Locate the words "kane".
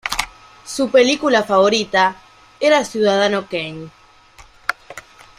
3.47-3.91